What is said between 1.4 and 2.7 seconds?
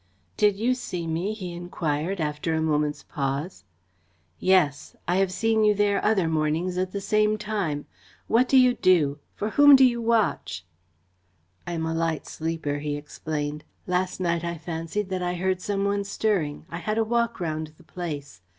enquired, after a